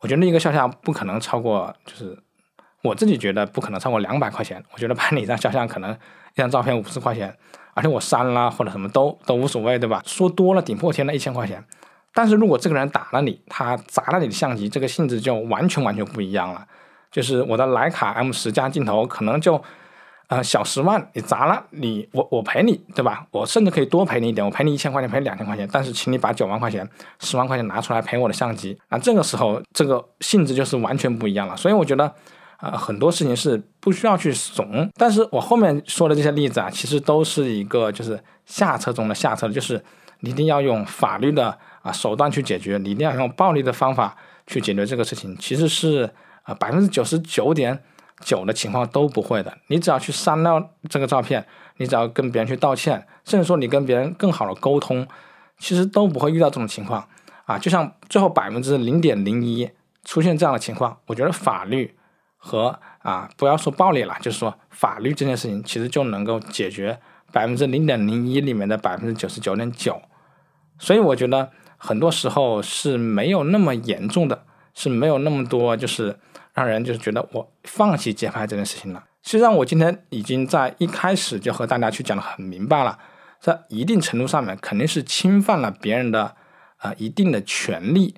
[0.00, 2.18] 我觉得一个肖像不可能超过，就是
[2.82, 4.62] 我自己觉得不可能超过两百块钱。
[4.72, 5.96] 我觉得拍你一张肖像可能。
[6.34, 7.32] 一张照片五十块钱，
[7.74, 10.02] 而且我删了或者什么都都无所谓，对吧？
[10.04, 11.64] 说多了顶破天的一千块钱，
[12.12, 16.66] 但是如果这个人打了你，他砸了你的相机，这个性质就完全完全不一样了。
[17.12, 19.62] 就是我的徕卡 M 十加镜头可能就
[20.26, 23.26] 呃小十万，你砸了你我我赔你，对吧？
[23.30, 26.88] 我甚至可以多赔你一点，我赔你一千块钱，赔两千块钱，但是请你把九万块钱、
[27.20, 31.56] 十万块钱拿出来赔我的相机，那这个时候这个性质就是完全不一样了。
[31.56, 32.12] 所以我觉得。
[32.64, 39.84] 啊，很多事情是不需要去怂，但是我后面说的这些例子啊，其实都是一个就是下策中的下策，就是
[40.20, 46.08] 你一定要用法律的啊手段去解决，你一定要用暴力的方法去解决这个事情，其实是
[46.44, 47.78] 啊百分之九十九点
[48.20, 49.54] 九的情况都不会的。
[49.66, 51.44] 你只要去删掉这个照片，
[51.76, 55.06] 你只要跟别人去道歉，甚至说你跟别人更好的沟通，
[55.58, 57.06] 其实都不会遇到这种情况
[57.44, 57.58] 啊。
[57.58, 59.68] 就像最后百分之零点零一
[60.02, 61.94] 出现这样的情况，我觉得法律。
[62.46, 67.00] 和啊，不要说暴力了，就是说法律这件事情，其实就能够解决
[67.32, 70.02] 百分之零点零一里面的百分之九十九点九，
[70.78, 76.18] 所以我觉得很多时候是没有那么严重的，是没有那么多就是
[76.52, 79.02] 让人就是觉得我放弃街拍这件事情了。
[79.22, 82.98] 实际上，我今天已经在一开始就和大家去讲的很明白了，
[83.40, 86.36] 在一定程度上面肯定是侵犯了别人的
[86.76, 88.14] 啊一定的权利，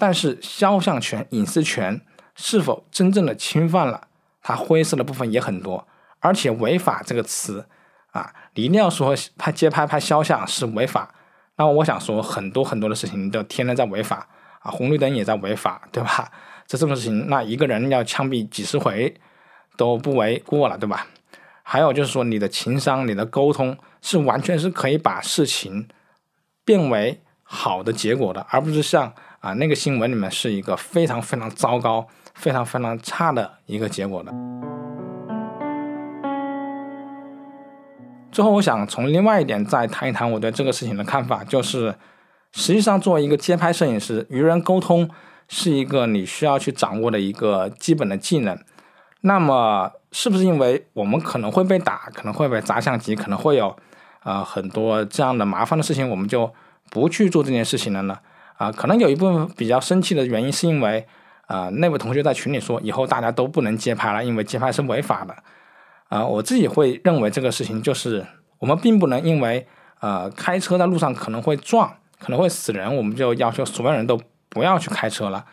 [0.00, 2.00] 但是肖像权、隐私权。
[2.40, 4.06] 是否真正的侵犯了？
[4.40, 5.86] 它灰色的部分也很多，
[6.20, 7.66] 而且违法这个词
[8.12, 11.12] 啊，你一定要说拍街拍拍肖像是违法。
[11.56, 14.28] 那我想说，很多很多的事情都天天在违法
[14.60, 16.30] 啊，红绿灯也在违法，对吧？
[16.68, 19.12] 这这种事情，那一个人要枪毙几十回
[19.76, 21.08] 都不为过了，对吧？
[21.64, 25.88] 还有就是说，你的情商、你的沟通是完全是可以把事情
[26.64, 32.06] 变为好的结果的，而不是像啊那个新闻里面是一个非常非常糟糕。
[32.38, 34.32] 非常非常差的一个结果的。
[38.30, 41.96] 最后，我想从另外一点再谈一谈我对这个事情的看法，就是
[42.52, 45.10] 实际上作为一个街拍摄影师，与人沟通
[45.48, 48.56] 是一个你需要去掌握的一个基本的技能。
[49.22, 53.74] 那么，是不是因为我们可能会被打，可能会被砸相机，可能会有
[54.20, 56.52] 啊很多这样的麻烦的事情，我们就
[56.90, 58.18] 不去做这件事情了呢？
[58.58, 61.08] 啊，可能有一部分比较生气的原因是因为。
[61.48, 65.34] 啊，那位同学在群里说，以后大家都不能街拍了，因为街拍是违法的。
[66.08, 68.26] 啊，我自己会认为这个事情就是，
[68.58, 69.66] 我们并不能因为
[70.00, 75.44] 呃开车在路上可能会撞，可能会死人，我们就要求所有人都不要去开车了。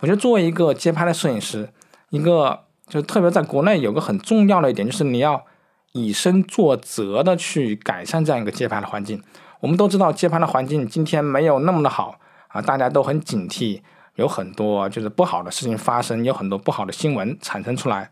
[0.00, 1.70] 我觉得作为一个街拍的摄影师，
[2.10, 5.44] 一个就特别在国内有个很重要的一点，就是你要
[5.92, 9.22] 以身作则的去改善这样一个街拍的环境。
[9.60, 12.18] 我们都知道街拍的环境今天没有那么的好
[12.48, 13.80] 啊，大家都很警惕。
[14.16, 18.10] 有很多就是不好的事情发生，有很多不好的新闻产生出来。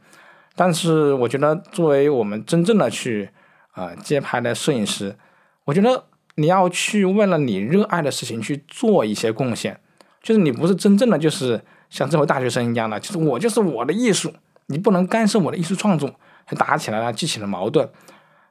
[0.55, 3.31] 但是我觉得，作为我们真正的去
[3.73, 5.17] 啊街拍的摄影师，
[5.65, 6.05] 我觉得
[6.37, 9.81] 你要去为了你热爱的事情去做一些贡献，
[10.23, 14.33] 就是你不是真正的就是像这位大学生一样的，就是我就是我的艺术，
[14.67, 17.89] 你不能干涉我的艺术创作，还打起来了，激起了矛盾。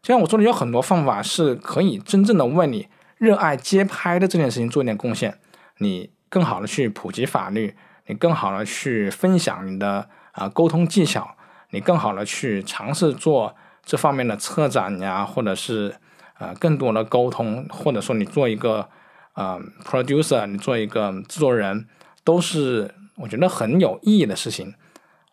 [0.02, 5.40] 就像我说的，有很多方法是可以真正的为你热爱街拍的这件事情做一点贡献，
[5.78, 7.76] 你更好的去普及法律，
[8.08, 11.36] 你更好的去分享你的啊沟通技巧。
[11.70, 15.96] 你更好的去尝试做这方面的策展呀，或者是
[16.40, 18.88] 呃更多的沟通，或者说你做一个
[19.34, 21.88] 呃 producer，你做一个制作人，
[22.24, 24.74] 都是我觉得很有意义的事情。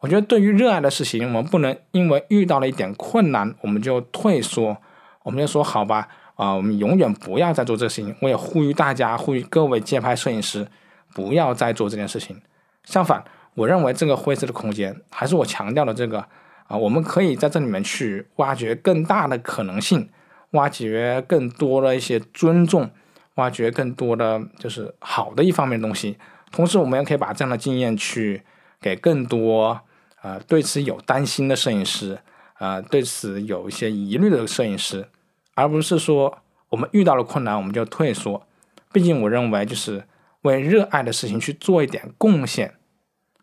[0.01, 4.77] 我觉得对于热爱的事情，我们不能因为遇到了一点困难，我们就退缩，
[5.23, 8.17] 我们就说好吧，啊，我们永远不要再做这事情。
[8.23, 10.67] 我也呼吁大家，呼吁各位街拍摄影师，
[11.15, 12.41] 不要再做这件事情。
[12.85, 13.25] 相反。
[13.55, 16.25] 我认为这个灰色的空间，还是我强调的这个
[16.69, 20.09] 啊，我们可以在这里面去挖掘更大的可能性，
[20.53, 22.89] 挖掘更多的一些尊重，
[23.35, 26.17] 挖掘更多的就是好的一方面的东西。
[26.53, 28.43] 同时，我们也可以把这样的经验去
[28.81, 29.81] 给更多
[30.23, 32.21] 呃对此有担心的摄影师，
[32.61, 35.09] 呃对此有一些疑虑的摄影师，
[35.57, 36.39] 而不是说
[36.69, 38.47] 我们遇到了困难我们就退缩。
[38.93, 40.05] 毕竟，我认为就是
[40.43, 42.75] 为热爱的事情去做一点贡献。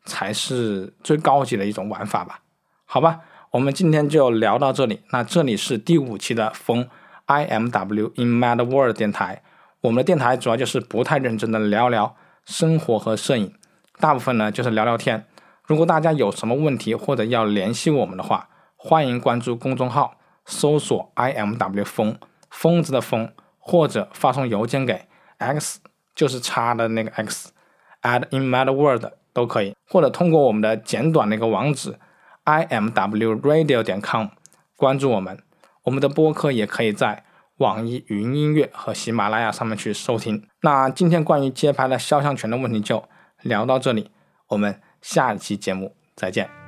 [0.10, 2.40] 才是最高级的一种玩法吧？
[2.86, 3.20] 好吧，
[3.52, 5.02] 我们今天就聊到这里。
[5.12, 6.88] 那这里是第五期的风
[7.26, 9.44] I M W in Mad World 电台。
[9.82, 13.54] 我们的电台主要就是不太认真的聊聊生活和摄影，
[14.00, 15.26] 大部分呢就是聊聊天。
[15.66, 22.18] 如果大家有什么问题或者要联系我们的话，欢迎关注公众号，搜索 I M W 风
[22.50, 25.08] 疯子的疯，或者发送邮件给
[25.40, 25.82] X
[26.18, 27.54] 就是叉的那个 X
[28.02, 29.06] at in Mad World。
[29.38, 32.00] 都可以，或者通过我们的简短的一个网址
[32.46, 34.30] i m w radio 点 com
[34.76, 35.38] 关注我们。
[35.84, 37.24] 我们的播客也可以在
[37.58, 40.48] 网易云音乐和喜马拉雅上面去收听。
[40.62, 43.08] 那今天关于街拍的肖像权的问题就
[43.44, 44.10] 聊到这里，
[44.48, 46.67] 我们下一期节目再见。